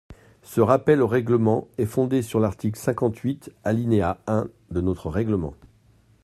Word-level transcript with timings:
Ce 0.41 0.59
rappel 0.61 0.99
au 1.03 1.07
règlement 1.07 1.67
est 1.77 1.85
fondé 1.85 2.23
sur 2.23 2.39
l’article 2.39 2.79
cinquante-huit, 2.79 3.51
alinéa 3.63 4.17
un 4.25 4.47
de 4.71 4.81
notre 4.81 5.11
règlement. 5.11 5.53